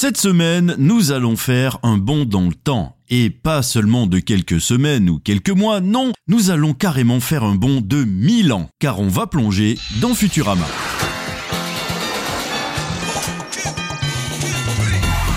[0.00, 2.96] Cette semaine, nous allons faire un bond dans le temps.
[3.10, 7.56] Et pas seulement de quelques semaines ou quelques mois, non, nous allons carrément faire un
[7.56, 10.66] bond de 1000 ans, car on va plonger dans Futurama.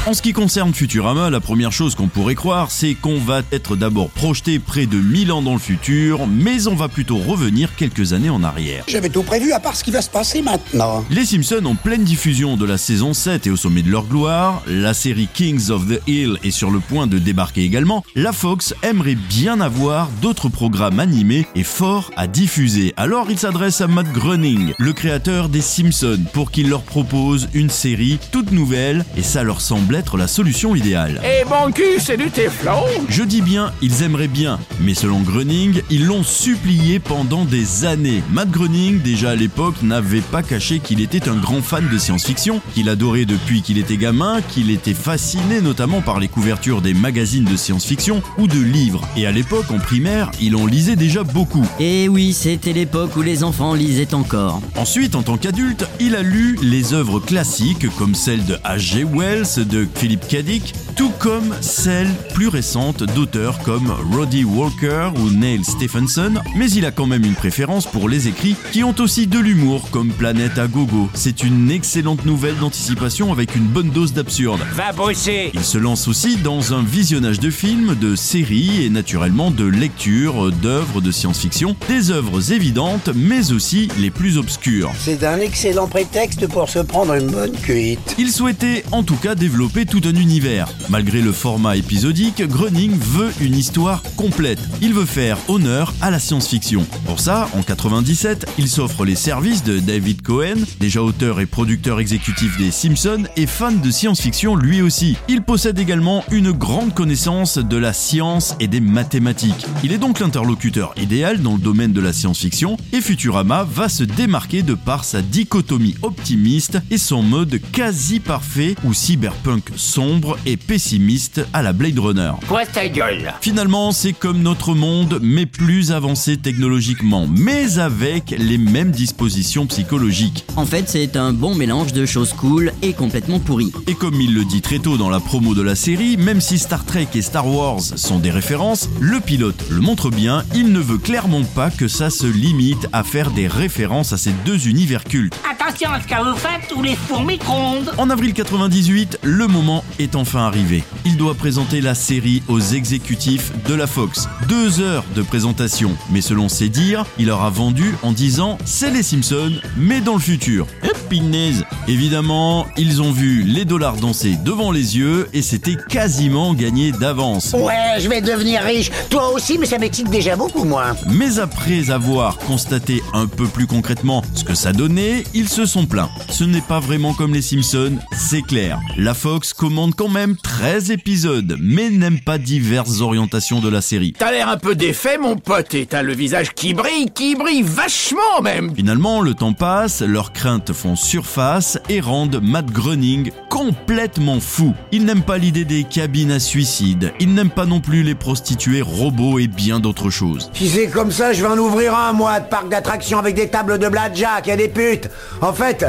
[0.08, 3.76] En ce qui concerne Futurama, la première chose qu'on pourrait croire, c'est qu'on va être
[3.76, 8.12] d'abord projeté près de 1000 ans dans le futur, mais on va plutôt revenir quelques
[8.12, 8.84] années en arrière.
[8.88, 11.06] J'avais tout prévu à part ce qui va se passer maintenant.
[11.12, 14.64] Les Simpsons en pleine diffusion de la saison 7 et au sommet de leur gloire,
[14.66, 18.74] la série Kings of the Hill est sur le point de débarquer également, la Fox
[18.82, 22.96] aimerait bien avoir d'autres programmes animés et forts à diffuser.
[22.98, 27.70] Alors il s'adresse à Matt Groening, le créateur des Simpsons, pour qu'il leur propose une
[27.70, 31.22] série toute nouvelle et ça leur semble être la solution idéale.
[31.24, 35.82] Et mon cul, c'est du téflon Je dis bien, ils aimeraient bien, mais selon Groening,
[35.90, 38.24] ils l'ont supplié pendant des années.
[38.32, 42.62] Matt Groening, déjà à l'époque, n'avait pas caché qu'il était un grand fan de science-fiction,
[42.74, 47.46] qu'il adorait depuis qu'il était gamin, qu'il était fasciné notamment par les couvertures des magazines
[47.46, 49.08] de science-fiction ou de livres.
[49.16, 51.66] Et à l'époque, en primaire, il en lisait déjà beaucoup.
[51.80, 54.62] Et oui, c'était l'époque où les enfants lisaient encore.
[54.76, 59.04] Ensuite, en tant qu'adulte, il a lu les œuvres classiques comme celles de H.G.
[59.04, 60.38] Wells, de Philip K.
[60.38, 66.86] Dick, tout comme celles plus récentes d'auteurs comme Roddy Walker ou Neil Stephenson, mais il
[66.86, 70.58] a quand même une préférence pour les écrits qui ont aussi de l'humour comme Planète
[70.58, 71.10] à gogo.
[71.14, 74.60] C'est une excellente nouvelle d'anticipation avec une bonne dose d'absurde.
[74.74, 79.50] Va bosser Il se lance aussi dans un visionnage de films, de séries et naturellement
[79.50, 84.92] de lectures d'œuvres de science-fiction, des œuvres évidentes mais aussi les plus obscures.
[85.00, 88.16] C'est un excellent prétexte pour se prendre une bonne cuite.
[88.18, 90.68] Il souhaitait en tout cas développer tout un univers.
[90.90, 94.60] Malgré le format épisodique, Groening veut une histoire complète.
[94.82, 96.86] Il veut faire honneur à la science-fiction.
[97.06, 102.00] Pour ça, en 97, il s'offre les services de David Cohen, déjà auteur et producteur
[102.00, 105.16] exécutif des Simpsons et fan de science-fiction lui aussi.
[105.30, 109.66] Il possède également une grande connaissance de la science et des mathématiques.
[109.84, 114.04] Il est donc l'interlocuteur idéal dans le domaine de la science-fiction et Futurama va se
[114.04, 120.58] démarquer de par sa dichotomie optimiste et son mode quasi parfait où cyberpunk sombre et
[120.58, 122.32] pessimiste à la Blade Runner.
[122.48, 123.34] Quoi ta gueule?
[123.42, 130.46] Finalement, c'est comme notre monde, mais plus avancé technologiquement, mais avec les mêmes dispositions psychologiques.
[130.56, 133.72] En fait, c'est un bon mélange de choses cool et complètement pourries.
[133.88, 136.58] Et comme il le dit très tôt dans la promo de la série, même si
[136.58, 140.80] Star Trek et Star Wars sont des références, le pilote le montre bien, il ne
[140.80, 145.04] veut clairement pas que ça se limite à faire des références à ces deux univers
[145.04, 145.34] cultes.
[145.50, 147.92] Attention à ce que vous faites ou les fours micro-ondes.
[147.98, 150.84] En avril 98, le moment est enfin arrivé.
[151.06, 154.28] Il doit présenter la série aux exécutifs de la Fox.
[154.48, 158.92] Deux heures de présentation, mais selon ses dires, il leur a vendu en disant c'est
[158.92, 160.66] les Simpsons, mais dans le futur.
[160.84, 166.54] Et pinaise Évidemment, ils ont vu les dollars danser devant les yeux et c'était quasiment
[166.54, 167.54] gagné d'avance.
[167.54, 168.92] Ouais, je vais devenir riche.
[169.10, 170.96] Toi aussi, mais ça m'excite déjà beaucoup, moi.
[171.10, 175.86] Mais après avoir constaté un peu plus concrètement ce que ça donnait, ils se sont
[175.86, 176.10] plaints.
[176.30, 178.80] Ce n'est pas vraiment comme les Simpsons, c'est clair.
[178.98, 184.14] La Fox commande quand même 13 épisodes, mais n'aime pas diverses orientations de la série.
[184.18, 187.64] T'as l'air un peu défait, mon pote, et t'as le visage qui brille, qui brille
[187.64, 194.40] vachement même Finalement, le temps passe, leurs craintes font surface et rendent Matt Groening complètement
[194.40, 194.74] fou.
[194.92, 198.82] Il n'aime pas l'idée des cabines à suicide, il n'aime pas non plus les prostituées
[198.82, 200.50] robots et bien d'autres choses.
[200.54, 203.48] Si c'est comme ça, je vais en ouvrir un, moi, de parc d'attractions avec des
[203.50, 205.10] tables de blackjack et des putes.
[205.42, 205.86] En fait,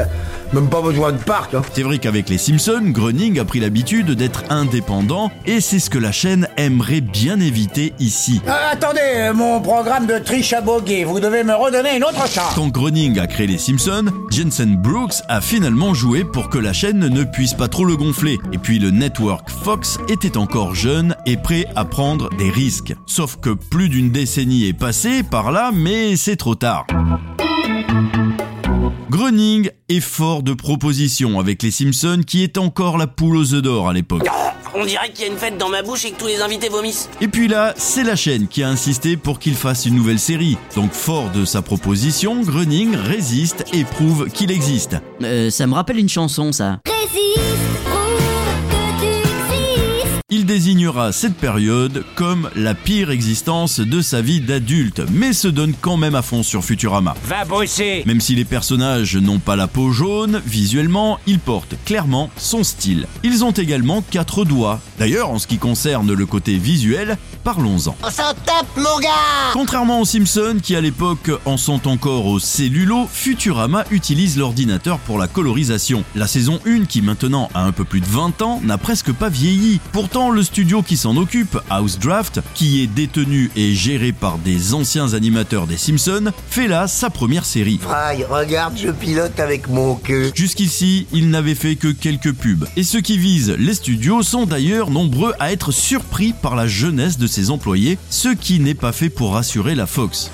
[0.53, 1.61] même pas besoin de parc, hein.
[1.73, 5.97] C'est vrai qu'avec les Simpsons, Groening a pris l'habitude d'être indépendant et c'est ce que
[5.97, 8.41] la chaîne aimerait bien éviter ici.
[8.47, 12.27] Ah, attendez, euh, mon programme de triche à boguer, vous devez me redonner une autre
[12.27, 12.53] chance.
[12.55, 16.99] Quand Groening a créé les Simpsons, Jensen Brooks a finalement joué pour que la chaîne
[16.99, 18.39] ne puisse pas trop le gonfler.
[18.51, 22.93] Et puis le network Fox était encore jeune et prêt à prendre des risques.
[23.05, 26.85] Sauf que plus d'une décennie est passée par là, mais c'est trop tard.
[29.13, 33.61] Groening est fort de propositions avec les Simpsons qui est encore la poule aux œufs
[33.61, 34.27] d'or à l'époque.
[34.73, 36.67] On dirait qu'il y a une fête dans ma bouche et que tous les invités
[36.67, 37.11] vomissent.
[37.21, 40.57] Et puis là, c'est la chaîne qui a insisté pour qu'il fasse une nouvelle série.
[40.75, 44.95] Donc fort de sa proposition, Groening résiste et prouve qu'il existe.
[45.21, 46.79] Euh, ça me rappelle une chanson, ça.
[50.43, 55.73] Il désignera cette période comme la pire existence de sa vie d'adulte, mais se donne
[55.79, 57.15] quand même à fond sur Futurama.
[57.23, 62.29] Va bosser Même si les personnages n'ont pas la peau jaune, visuellement, ils portent clairement
[62.35, 63.07] son style.
[63.23, 64.81] Ils ont également quatre doigts.
[64.99, 67.95] D'ailleurs, en ce qui concerne le côté visuel, parlons-en.
[68.03, 72.39] On s'en tape, mon gars Contrairement aux Simpsons qui à l'époque en sont encore au
[72.39, 76.03] cellulo, Futurama utilise l'ordinateur pour la colorisation.
[76.15, 79.29] La saison 1 qui maintenant a un peu plus de 20 ans n'a presque pas
[79.29, 79.79] vieilli.
[79.93, 84.73] Pourtant le studio qui s'en occupe, House Draft, qui est détenu et géré par des
[84.73, 87.79] anciens animateurs des Simpsons, fait là sa première série.
[87.81, 90.31] Fry, regarde, je pilote avec mon queue.
[90.33, 92.65] Jusqu'ici, il n'avait fait que quelques pubs.
[92.75, 97.17] Et ceux qui visent les studios sont d'ailleurs nombreux à être surpris par la jeunesse
[97.17, 100.31] de ses employés, ce qui n'est pas fait pour rassurer la Fox.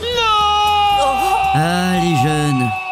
[1.53, 2.88] Ah, les jeunes.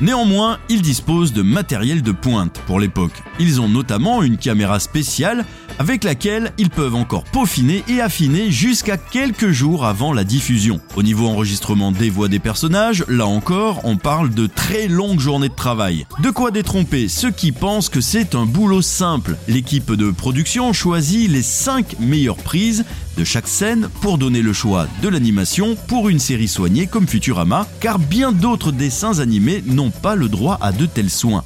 [0.00, 3.22] Néanmoins, ils disposent de matériel de pointe pour l'époque.
[3.38, 5.44] Ils ont notamment une caméra spéciale
[5.78, 10.80] avec laquelle ils peuvent encore peaufiner et affiner jusqu'à quelques jours avant la diffusion.
[10.96, 15.48] Au niveau enregistrement des voix des personnages, là encore, on parle de très longues journées
[15.48, 16.06] de travail.
[16.20, 19.36] De quoi détromper ceux qui pensent que c'est un boulot simple.
[19.48, 22.84] L'équipe de production choisit les 5 meilleures prises
[23.16, 27.66] de chaque scène pour donner le choix de l'animation pour une série soignée comme Futurama,
[27.80, 31.44] car bien d'autres dessins animés n'ont pas le droit à de tels soins.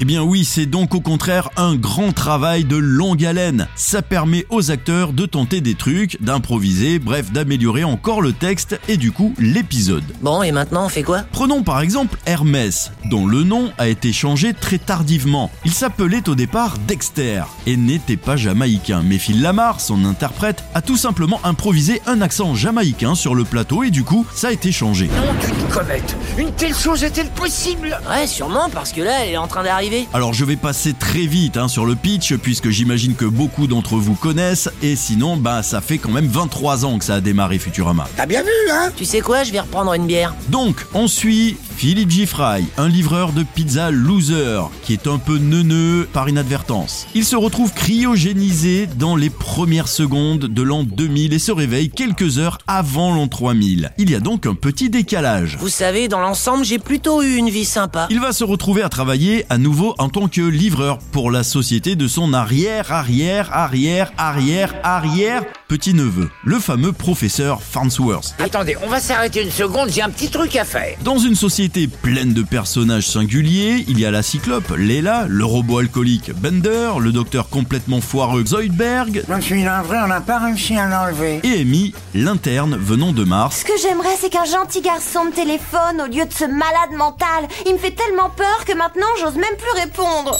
[0.00, 3.66] Eh bien oui, c'est donc au contraire un grand travail de longue haleine.
[3.74, 8.96] Ça permet aux acteurs de tenter des trucs, d'improviser, bref d'améliorer encore le texte et
[8.96, 10.04] du coup l'épisode.
[10.20, 11.24] Bon, et maintenant, on fait quoi?
[11.32, 15.50] Prenons par exemple Hermès, dont le nom a été changé très tardivement.
[15.64, 20.80] Il s'appelait au départ Dexter et n'était pas jamaïcain, mais Phil Lamar, son interprète, a
[20.80, 24.70] tout simplement improvisé un accent jamaïcain sur le plateau et du coup ça a été
[24.70, 25.08] changé.
[25.08, 27.98] Non, d'une comète Une telle chose est-elle possible?
[28.08, 29.87] Ouais, sûrement, parce que là, elle est en train d'arriver.
[30.12, 33.96] Alors je vais passer très vite hein, sur le pitch puisque j'imagine que beaucoup d'entre
[33.96, 37.58] vous connaissent et sinon bah ça fait quand même 23 ans que ça a démarré
[37.58, 38.08] Futurama.
[38.16, 40.34] T'as bien vu, hein Tu sais quoi, je vais reprendre une bière.
[40.48, 42.26] Donc on suit Philip G.
[42.26, 47.06] Fry, un livreur de pizza loser qui est un peu neuneux par inadvertance.
[47.14, 52.40] Il se retrouve cryogénisé dans les premières secondes de l'an 2000 et se réveille quelques
[52.40, 53.92] heures avant l'an 3000.
[53.96, 55.56] Il y a donc un petit décalage.
[55.60, 58.08] Vous savez, dans l'ensemble, j'ai plutôt eu une vie sympa.
[58.10, 61.94] Il va se retrouver à travailler à nouveau en tant que livreur pour la société
[61.94, 68.34] de son arrière, arrière, arrière, arrière, arrière petit-neveu, le fameux professeur Farnsworth.
[68.38, 70.96] Attendez, on va s'arrêter une seconde, j'ai un petit truc à faire.
[71.04, 71.67] Dans une société
[72.02, 77.12] pleine de personnages singuliers, il y a la cyclope, Leila, le robot alcoolique Bender, le
[77.12, 81.40] docteur complètement foireux Zoidberg Je me suis navré, on n'a pas réussi à l'enlever.
[81.44, 86.00] et Amy, l'interne venant de Mars, Ce que j'aimerais, c'est qu'un gentil garçon me téléphone
[86.00, 87.46] au lieu de ce malade mental.
[87.66, 90.36] Il me fait tellement peur que maintenant, j'ose même plus répondre.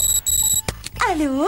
[1.12, 1.44] Allô?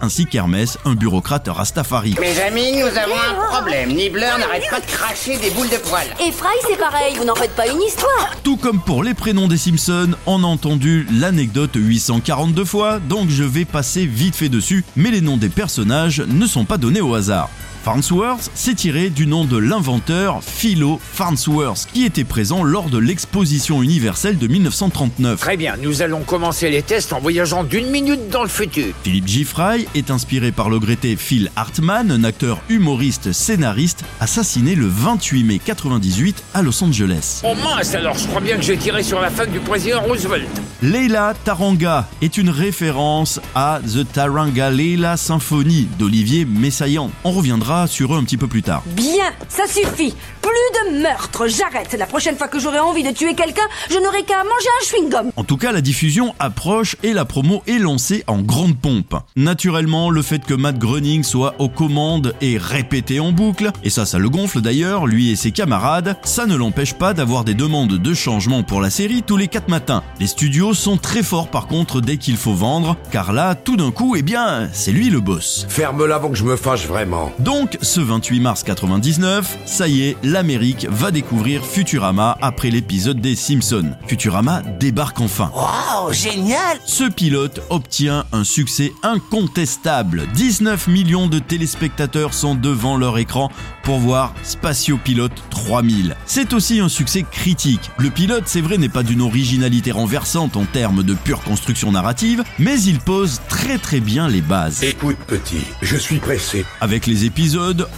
[0.00, 2.14] Ainsi qu'Hermès, un bureaucrate Rastafari.
[2.20, 3.90] Mes amis, nous avons un problème.
[3.90, 6.06] Nibbler n'arrête pas de cracher des boules de poils.
[6.26, 8.30] Et Fry, c'est pareil, vous n'en faites pas une histoire.
[8.42, 13.44] Tout comme pour les prénoms des Simpsons, on a entendu l'anecdote 842 fois, donc je
[13.44, 17.14] vais passer vite fait dessus, mais les noms des personnages ne sont pas donnés au
[17.14, 17.48] hasard.
[17.82, 23.82] Farnsworth s'est tiré du nom de l'inventeur Philo Farnsworth, qui était présent lors de l'exposition
[23.82, 25.40] universelle de 1939.
[25.40, 28.94] Très bien, nous allons commencer les tests en voyageant d'une minute dans le futur.
[29.02, 29.44] Philip G.
[29.44, 35.44] Fry est inspiré par le regretté Phil Hartman, un acteur humoriste scénariste assassiné le 28
[35.44, 37.40] mai 98 à Los Angeles.
[37.44, 40.48] Oh mince, alors je crois bien que j'ai tiré sur la fac du président Roosevelt.
[40.82, 47.10] Leila Taranga est une référence à The Taranga Leila Symphony d'Olivier Messaillant.
[47.24, 48.82] On reviendra sur eux un petit peu plus tard.
[48.86, 50.14] Bien, ça suffit.
[50.42, 51.94] Plus de meurtres, j'arrête.
[51.98, 55.30] La prochaine fois que j'aurai envie de tuer quelqu'un, je n'aurai qu'à manger un chewing-gum.
[55.36, 59.14] En tout cas, la diffusion approche et la promo est lancée en grande pompe.
[59.36, 64.06] Naturellement, le fait que Matt Groening soit aux commandes est répété en boucle, et ça,
[64.06, 67.98] ça le gonfle d'ailleurs, lui et ses camarades, ça ne l'empêche pas d'avoir des demandes
[67.98, 70.02] de changement pour la série tous les 4 matins.
[70.18, 73.90] Les studios sont très forts par contre dès qu'il faut vendre, car là, tout d'un
[73.90, 75.66] coup, eh bien, c'est lui le boss.
[75.68, 77.32] Ferme-la avant que je me fâche vraiment.
[77.38, 83.36] Donc, ce 28 mars 99, ça y est, l'Amérique va découvrir Futurama après l'épisode des
[83.36, 83.92] Simpsons.
[84.06, 85.50] Futurama débarque enfin.
[85.54, 90.26] Waouh, génial Ce pilote obtient un succès incontestable.
[90.34, 93.50] 19 millions de téléspectateurs sont devant leur écran
[93.82, 96.16] pour voir Spatio Pilote 3000.
[96.26, 97.90] C'est aussi un succès critique.
[97.98, 102.42] Le pilote, c'est vrai, n'est pas d'une originalité renversante en termes de pure construction narrative,
[102.58, 104.82] mais il pose très très bien les bases.
[104.82, 106.64] Écoute, petit, je suis pressé.
[106.80, 107.49] Avec les épisodes,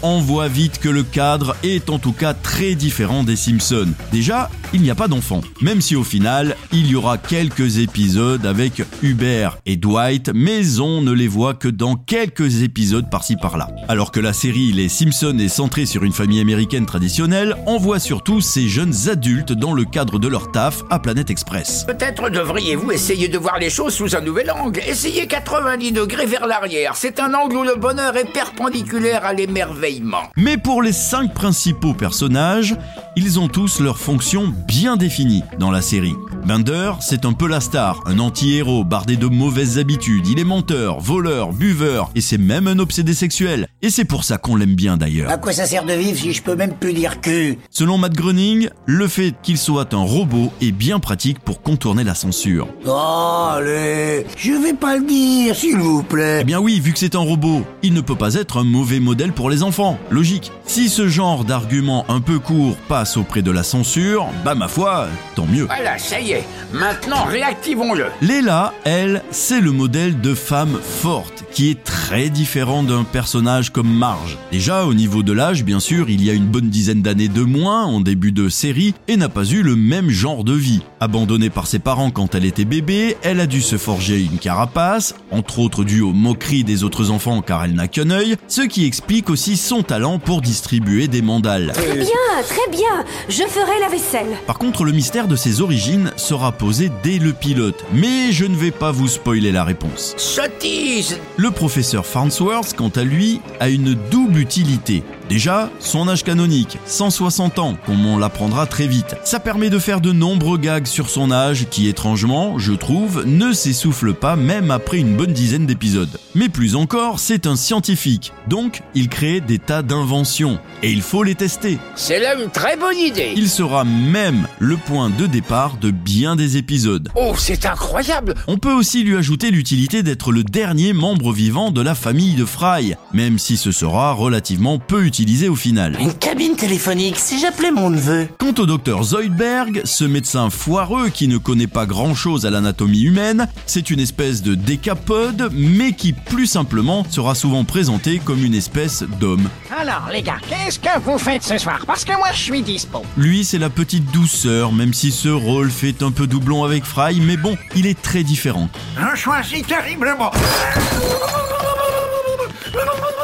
[0.02, 3.88] on voit vite que le cadre est en tout cas très différent des Simpsons.
[4.12, 5.42] Déjà, il n'y a pas d'enfants.
[5.60, 11.02] Même si au final, il y aura quelques épisodes avec Hubert et Dwight, mais on
[11.02, 13.68] ne les voit que dans quelques épisodes par-ci par-là.
[13.88, 17.98] Alors que la série Les Simpsons est centrée sur une famille américaine traditionnelle, on voit
[17.98, 21.84] surtout ces jeunes adultes dans le cadre de leur taf à Planète Express.
[21.86, 24.80] Peut-être devriez-vous essayer de voir les choses sous un nouvel angle.
[24.86, 26.96] Essayez 90 degrés vers l'arrière.
[26.96, 30.30] C'est un angle où le bonheur est perpendiculaire à l'émerveillement.
[30.36, 32.76] Mais pour les cinq principaux personnages,
[33.16, 36.14] ils ont tous leurs fonctions bien définies dans la série.
[36.46, 40.26] Bender, c'est un peu la star, un anti-héros bardé de mauvaises habitudes.
[40.28, 43.68] Il est menteur, voleur, buveur, et c'est même un obsédé sexuel.
[43.82, 45.30] Et c'est pour ça qu'on l'aime bien d'ailleurs.
[45.30, 47.56] À quoi ça sert de vivre si je peux même plus dire que?
[47.70, 52.14] Selon Matt Groening, le fait qu'il soit un robot est bien pratique pour contourner la
[52.14, 52.68] censure.
[52.86, 56.38] Oh, allez, je vais pas le dire, s'il vous plaît.
[56.42, 59.00] Eh bien oui, vu que c'est un robot, il ne peut pas être un mauvais
[59.00, 59.98] modèle pour les enfants.
[60.10, 60.52] Logique.
[60.66, 65.08] Si ce genre d'argument un peu court passe auprès de la censure, bah ma foi,
[65.34, 65.64] tant mieux.
[65.64, 66.44] Voilà, ça y est.
[66.72, 68.06] Maintenant, réactivons-le.
[68.20, 73.92] Léla, elle, c'est le modèle de femme forte, qui est très différent d'un personnage comme
[73.92, 74.38] Marge.
[74.50, 77.42] Déjà, au niveau de l'âge, bien sûr, il y a une bonne dizaine d'années de
[77.42, 80.82] moins en début de série et n'a pas eu le même genre de vie.
[81.00, 85.14] Abandonnée par ses parents quand elle était bébé, elle a dû se forger une carapace,
[85.30, 88.86] entre autres dû aux moqueries des autres enfants car elle n'a qu'un œil, ce qui
[88.86, 91.72] explique aussi son talent pour distribuer des mandales.
[91.74, 93.04] Très bien, très bien.
[93.28, 94.36] Je ferai la vaisselle.
[94.46, 98.56] Par contre, le mystère de ses origines sera posé dès le pilote, mais je ne
[98.56, 100.14] vais pas vous spoiler la réponse.
[100.16, 105.02] Sottise Le professeur Farnsworth, quant à lui, a une double utilité.
[105.32, 109.16] Déjà, son âge canonique, 160 ans, comme on l'apprendra très vite.
[109.24, 113.54] Ça permet de faire de nombreux gags sur son âge qui, étrangement, je trouve, ne
[113.54, 116.20] s'essouffle pas même après une bonne dizaine d'épisodes.
[116.34, 121.22] Mais plus encore, c'est un scientifique, donc il crée des tas d'inventions, et il faut
[121.22, 121.78] les tester.
[121.94, 123.32] C'est là une très bonne idée.
[123.34, 127.08] Il sera même le point de départ de bien des épisodes.
[127.14, 131.80] Oh, c'est incroyable On peut aussi lui ajouter l'utilité d'être le dernier membre vivant de
[131.80, 135.96] la famille de Fry, même si ce sera relativement peu utilisé au final.
[136.00, 138.26] Une cabine téléphonique, si j'appelais mon neveu.
[138.38, 143.02] Quant au docteur Zoidberg, ce médecin foireux qui ne connaît pas grand chose à l'anatomie
[143.02, 148.54] humaine, c'est une espèce de décapode, mais qui plus simplement sera souvent présenté comme une
[148.54, 149.48] espèce d'homme.
[149.78, 151.84] Alors, les gars, qu'est-ce que vous faites ce soir?
[151.86, 153.04] Parce que moi, je suis dispo.
[153.16, 157.20] Lui, c'est la petite douceur, même si ce rôle fait un peu doublon avec Fry,
[157.20, 158.68] mais bon, il est très différent.
[158.96, 160.32] Je choisis terriblement.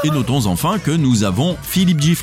[0.04, 2.16] Et notons enfin que nous avons Philip G.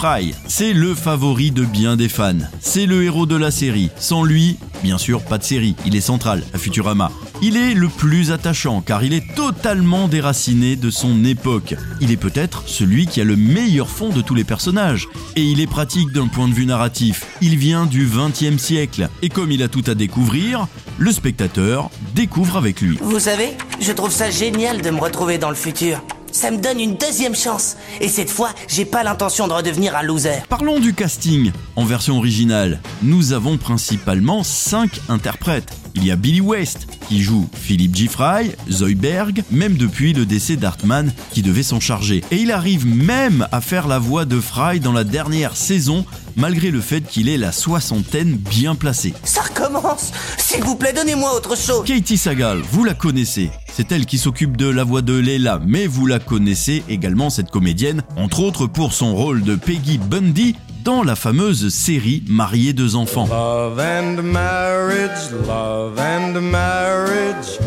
[0.48, 2.34] C'est le favori de bien des fans.
[2.62, 3.90] C'est le héros de la série.
[3.98, 5.76] Sans lui, bien sûr, pas de série.
[5.86, 7.12] Il est central à Futurama.
[7.42, 11.76] Il est le plus attachant car il est totalement déraciné de son époque.
[12.00, 15.10] Il est peut-être celui qui a le meilleur fond de tous les personnages.
[15.36, 17.26] Et il est pratique d'un point de vue narratif.
[17.42, 19.10] Il vient du 20e siècle.
[19.22, 20.68] Et comme il a tout à découvrir,
[20.98, 22.98] le spectateur découvre avec lui.
[23.02, 23.50] Vous savez,
[23.82, 26.02] je trouve ça génial de me retrouver dans le futur.
[26.36, 27.78] Ça me donne une deuxième chance.
[28.02, 30.44] Et cette fois, j'ai pas l'intention de redevenir un loser.
[30.50, 31.54] Parlons du casting.
[31.78, 35.72] En version originale, nous avons principalement 5 interprètes.
[35.96, 38.08] Il y a Billy West qui joue Philip G.
[38.08, 42.24] Fry, Zoidberg, même depuis le décès d'Hartman qui devait s'en charger.
[42.32, 46.72] Et il arrive même à faire la voix de Fry dans la dernière saison malgré
[46.72, 49.14] le fait qu'il ait la soixantaine bien placée.
[49.24, 53.50] Ça recommence S'il vous plaît, donnez-moi autre chose Katie Sagal, vous la connaissez.
[53.74, 57.52] C'est elle qui s'occupe de la voix de Leila, mais vous la connaissez également cette
[57.52, 62.96] comédienne, entre autres pour son rôle de Peggy Bundy dans la fameuse série Mariés deux
[62.96, 63.28] enfants.
[63.28, 67.60] Love and marriage, love and marriage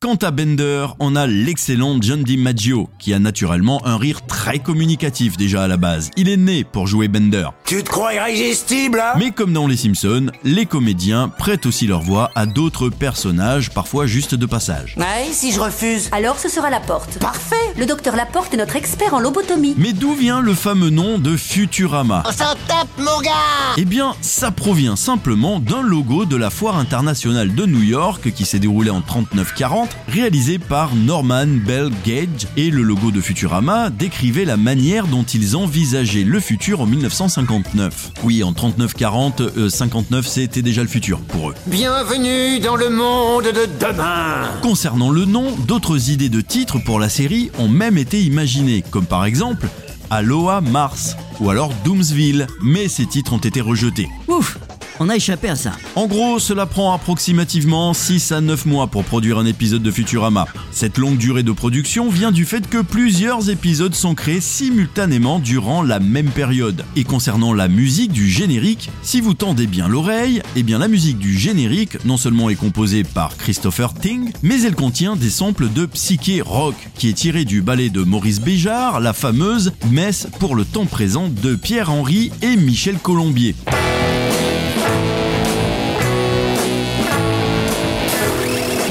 [0.00, 5.36] Quant à Bender, on a l'excellent John DiMaggio, qui a naturellement un rire très communicatif
[5.36, 6.10] déjà à la base.
[6.16, 7.48] Il est né pour jouer Bender.
[7.66, 9.12] Tu te crois irrésistible, hein?
[9.18, 14.06] Mais comme dans Les Simpsons, les comédiens prêtent aussi leur voix à d'autres personnages, parfois
[14.06, 14.94] juste de passage.
[14.96, 17.18] Ouais, si je refuse Alors ce sera Laporte.
[17.18, 19.74] Parfait Le docteur Laporte est notre expert en lobotomie.
[19.76, 22.22] Mais d'où vient le fameux nom de Futurama?
[22.26, 26.76] On s'en tape, mon gars Eh bien, ça provient simplement d'un logo de la foire
[26.76, 32.70] internationale de New York qui s'est déroulée en 39-40, réalisé par Norman Bell Gage, et
[32.70, 38.12] le logo de Futurama décrivait la manière dont ils envisageaient le futur en 1959.
[38.22, 41.54] Oui, en 39-40, euh, 59 c'était déjà le futur pour eux.
[41.66, 47.08] Bienvenue dans le monde de demain Concernant le nom, d'autres idées de titres pour la
[47.08, 49.66] série ont même été imaginées, comme par exemple
[50.08, 54.08] Aloha Mars ou alors Doomsville, mais ces titres ont été rejetés.
[54.28, 54.56] Ouf
[55.04, 55.72] On a échappé à ça.
[55.96, 60.46] En gros, cela prend approximativement 6 à 9 mois pour produire un épisode de Futurama.
[60.70, 65.82] Cette longue durée de production vient du fait que plusieurs épisodes sont créés simultanément durant
[65.82, 66.84] la même période.
[66.94, 71.18] Et concernant la musique du générique, si vous tendez bien l'oreille, eh bien la musique
[71.18, 75.84] du générique non seulement est composée par Christopher Ting, mais elle contient des samples de
[75.86, 80.64] psyché rock qui est tiré du ballet de Maurice Béjart, la fameuse Messe pour le
[80.64, 83.56] temps présent de Pierre-Henry et Michel Colombier.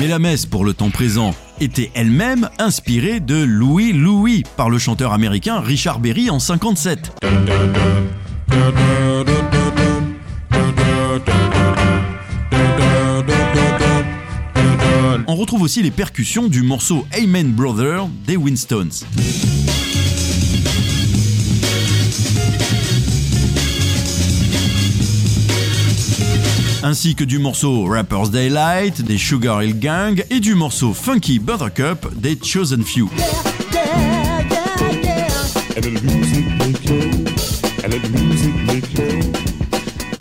[0.02, 4.80] Mais la messe pour le temps présent était elle-même inspirée de Louis Louis par le
[4.80, 7.12] chanteur américain Richard Berry en 57.
[15.28, 19.06] On retrouve aussi les percussions du morceau Amen Brother des Winstons.
[26.92, 32.06] Ainsi que du morceau Rapper's Daylight des Sugar Hill Gang et du morceau Funky Buttercup
[32.20, 33.10] des Chosen Few.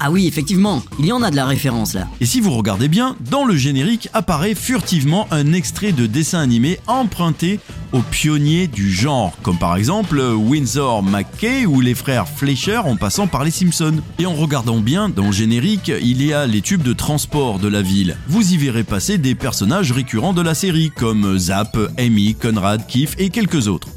[0.02, 2.08] Ah oui, effectivement, il y en a de la référence là.
[2.22, 6.80] Et si vous regardez bien, dans le générique apparaît furtivement un extrait de dessin animé
[6.86, 7.60] emprunté
[7.92, 13.26] aux pionniers du genre, comme par exemple Windsor McKay ou les frères Fleischer en passant
[13.26, 14.00] par les Simpsons.
[14.18, 17.68] Et en regardant bien, dans le générique, il y a les tubes de transport de
[17.68, 18.16] la ville.
[18.26, 23.16] Vous y verrez passer des personnages récurrents de la série, comme Zap, Amy, Conrad, Keith
[23.18, 23.88] et quelques autres.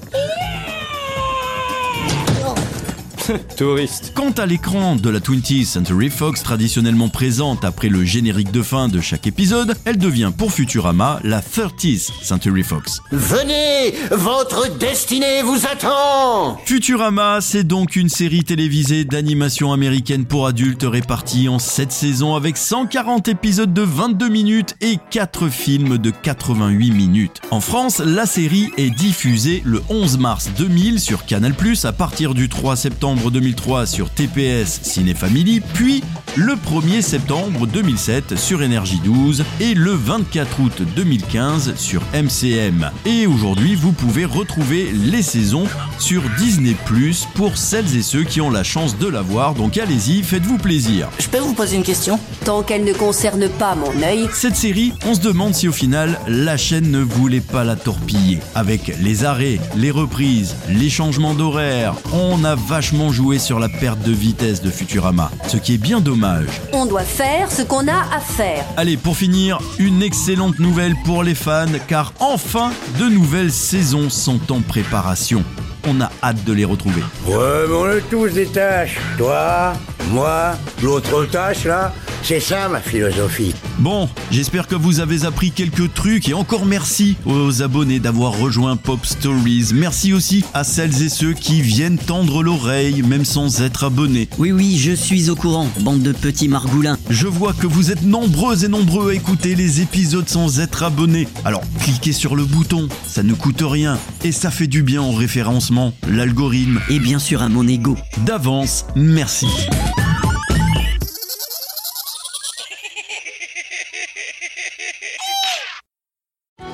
[3.57, 4.13] Touriste.
[4.15, 8.87] Quant à l'écran de la 20th Century Fox traditionnellement présente après le générique de fin
[8.87, 13.01] de chaque épisode, elle devient pour Futurama la 30th Century Fox.
[13.11, 20.85] Venez, votre destinée vous attend Futurama, c'est donc une série télévisée d'animation américaine pour adultes
[20.87, 26.91] répartie en 7 saisons avec 140 épisodes de 22 minutes et 4 films de 88
[26.91, 27.41] minutes.
[27.51, 31.53] En France, la série est diffusée le 11 mars 2000 sur Canal+,
[31.83, 36.03] à partir du 3 septembre 2003 sur TPS Ciné Family, puis
[36.35, 42.89] le 1er septembre 2007 sur Énergie 12 et le 24 août 2015 sur MCM.
[43.05, 45.65] Et aujourd'hui, vous pouvez retrouver les saisons
[45.99, 49.53] sur Disney Plus pour celles et ceux qui ont la chance de la voir.
[49.53, 51.07] Donc allez-y, faites-vous plaisir.
[51.19, 52.19] Je peux vous poser une question?
[52.45, 54.27] Tant qu'elle ne concerne pas mon œil.
[54.33, 58.39] Cette série, on se demande si au final la chaîne ne voulait pas la torpiller.
[58.55, 64.01] Avec les arrêts, les reprises, les changements d'horaire, on a vachement joué sur la perte
[64.01, 66.22] de vitesse de Futurama, ce qui est bien dommage.
[66.71, 68.63] On doit faire ce qu'on a à faire.
[68.77, 74.51] Allez, pour finir, une excellente nouvelle pour les fans, car enfin, de nouvelles saisons sont
[74.51, 75.43] en préparation.
[75.85, 77.01] On a hâte de les retrouver.
[77.27, 78.97] Ouais, mais on a tous des tâches.
[79.17, 79.73] Toi,
[80.09, 83.53] moi, l'autre tâche là, c'est ça ma philosophie.
[83.79, 88.77] Bon, j'espère que vous avez appris quelques trucs et encore merci aux abonnés d'avoir rejoint
[88.77, 89.71] Pop Stories.
[89.73, 94.29] Merci aussi à celles et ceux qui viennent tendre l'oreille même sans être abonnés.
[94.37, 96.97] Oui, oui, je suis au courant, bande de petits margoulins.
[97.09, 101.27] Je vois que vous êtes nombreux et nombreux à écouter les épisodes sans être abonnés.
[101.43, 105.11] Alors cliquez sur le bouton, ça ne coûte rien et ça fait du bien au
[105.11, 106.79] référencement, l'algorithme.
[106.89, 107.97] Et bien sûr à mon ego.
[108.25, 109.47] D'avance, merci.